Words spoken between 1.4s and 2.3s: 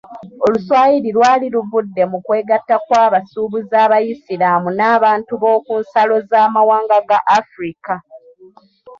luvudde mu